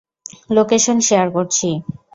[0.49, 1.69] Location share করছি।